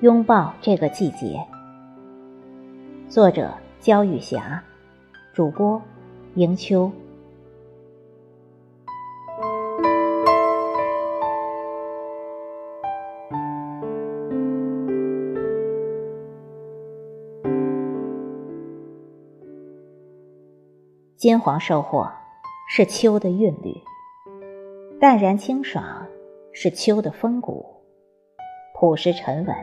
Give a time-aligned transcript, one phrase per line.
[0.00, 1.40] 拥抱这个季节。
[3.08, 4.62] 作者：焦雨霞，
[5.32, 5.80] 主播：
[6.34, 6.90] 迎秋。
[21.16, 22.10] 金黄收获
[22.68, 23.80] 是秋的韵律，
[25.00, 26.06] 淡然清爽
[26.52, 27.64] 是秋的风骨，
[28.74, 29.56] 朴实沉稳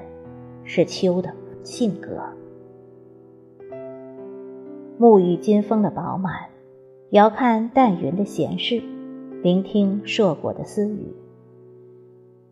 [0.74, 1.34] 是秋的
[1.66, 2.24] 性格。
[4.98, 6.48] 沐浴金风的饱满，
[7.10, 8.82] 遥看淡云的闲适，
[9.44, 11.14] 聆听硕果的私语。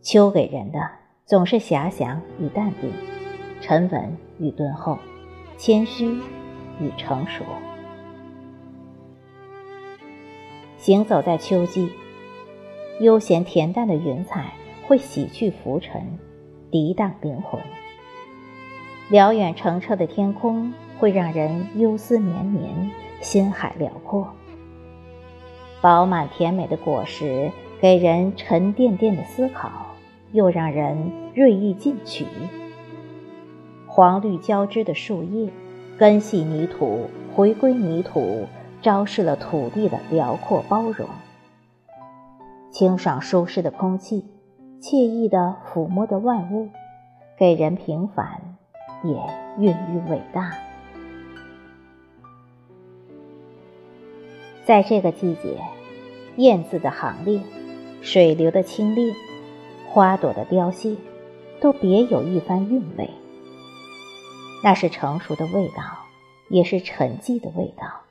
[0.02, 0.82] 秋给人的
[1.24, 2.92] 总是遐想与淡定，
[3.62, 4.98] 沉稳与敦厚，
[5.56, 6.18] 谦虚
[6.82, 7.46] 与成熟。
[10.76, 11.90] 行走在秋季，
[13.00, 14.52] 悠闲恬淡的云彩
[14.86, 16.20] 会洗去浮尘，
[16.70, 17.58] 涤荡灵魂。
[19.10, 24.28] 辽远澄澈的天空会让人忧思绵绵，心海辽阔。
[25.82, 29.72] 饱满甜美的果实给人沉甸甸的思考，
[30.32, 32.28] 又让人锐意进取。
[33.88, 35.50] 黄绿交织的树叶，
[35.98, 38.46] 根系泥土，回归泥土。
[38.82, 41.06] 昭示了土地的辽阔包容，
[42.72, 44.24] 清爽舒适的空气，
[44.80, 46.70] 惬意的抚摸着万物，
[47.38, 48.49] 给人平凡，
[49.04, 49.14] 也
[49.58, 50.52] 孕育伟大。
[54.66, 55.58] 在这个季节，
[56.38, 57.42] 燕子的行列，
[58.02, 59.14] 水流的清冽，
[59.88, 60.96] 花朵的凋谢，
[61.60, 63.10] 都别有一番韵味。
[64.64, 65.84] 那是成熟的味道，
[66.50, 68.02] 也是沉寂的味道。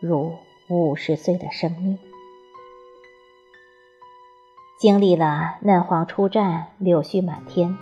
[0.00, 0.34] 如
[0.68, 1.98] 五十岁的生命，
[4.78, 7.76] 经历了嫩黄初绽、柳絮满天、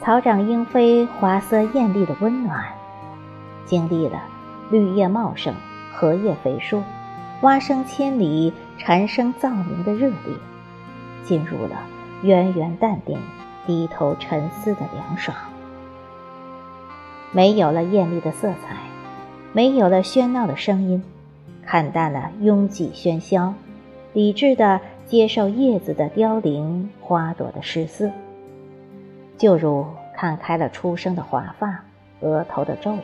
[0.00, 2.64] 草长莺飞、花色艳丽的温暖，
[3.66, 4.22] 经历了
[4.70, 5.52] 绿叶茂盛、
[5.92, 6.82] 荷叶肥硕、
[7.42, 10.36] 蛙声千里、蝉声噪鸣的热烈，
[11.24, 11.82] 进入了
[12.22, 13.18] 渊源淡定、
[13.66, 15.36] 低头沉思的凉爽。
[17.32, 18.76] 没有了艳丽的色彩，
[19.52, 21.02] 没有了喧闹的声音。
[21.66, 23.52] 看淡了拥挤喧嚣，
[24.14, 28.10] 理智的接受叶子的凋零，花朵的失色。
[29.38, 31.84] 就如看开了初生的华发，
[32.20, 33.00] 额头的皱纹。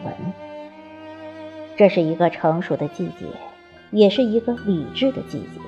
[1.77, 3.27] 这是一个成熟的季节，
[3.93, 5.61] 也是一个理智的季节。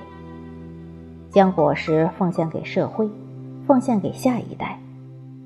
[1.29, 3.09] 将果实奉献给社会，
[3.65, 4.79] 奉献给下一代，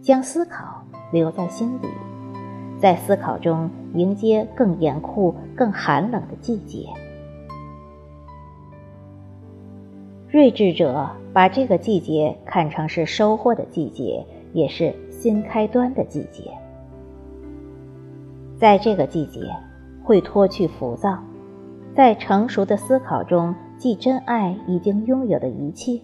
[0.01, 1.87] 将思考留在心底，
[2.79, 6.87] 在思考中迎接更严酷、更寒冷的季节。
[10.29, 16.51] 睿智者把这个季节看成是收获的季节，也是新开端的季节。
[18.57, 19.39] 在这个季节，
[20.03, 21.19] 会脱去浮躁，
[21.95, 26.01] 在成熟的思考中，既珍爱已经拥有的一切，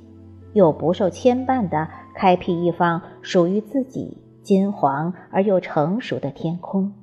[0.53, 6.93] 又不受牵绊的开辟一方属于自己金黄而又成熟的天空。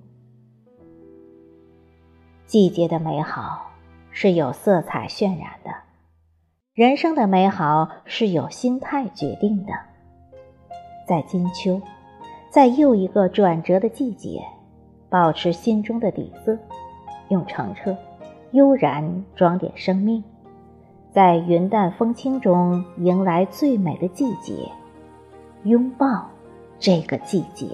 [2.47, 3.73] 季节的美好
[4.13, 5.73] 是有色彩渲染的。
[6.75, 9.73] 人生的美好是由心态决定的。
[11.07, 11.81] 在金秋，
[12.55, 14.41] 在又一个转折的季节，
[15.11, 16.57] 保持心中的底色，
[17.29, 17.97] 用澄澈、
[18.53, 20.23] 悠然装点生命，
[21.11, 24.71] 在云淡风轻中迎来最美的季节，
[25.65, 26.29] 拥抱
[26.79, 27.67] 这个季节。